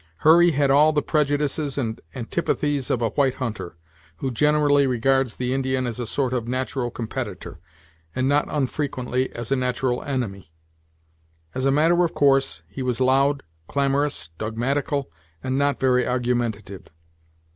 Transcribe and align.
Hurry 0.25 0.49
had 0.49 0.71
all 0.71 0.93
the 0.93 1.03
prejudices 1.03 1.77
and 1.77 2.01
antipathies 2.15 2.89
of 2.89 3.03
a 3.03 3.09
white 3.09 3.35
hunter, 3.35 3.77
who 4.17 4.31
generally 4.31 4.87
regards 4.87 5.35
the 5.35 5.53
Indian 5.53 5.85
as 5.85 5.99
a 5.99 6.07
sort 6.07 6.33
of 6.33 6.47
natural 6.47 6.89
competitor, 6.89 7.59
and 8.15 8.27
not 8.27 8.47
unfrequently 8.49 9.31
as 9.35 9.51
a 9.51 9.55
natural 9.55 10.01
enemy. 10.01 10.51
As 11.53 11.67
a 11.67 11.71
matter 11.71 12.03
of 12.03 12.15
course, 12.15 12.63
he 12.67 12.81
was 12.81 12.99
loud, 12.99 13.43
clamorous, 13.67 14.29
dogmatical 14.39 15.11
and 15.43 15.55
not 15.59 15.79
very 15.79 16.07
argumentative. 16.07 16.87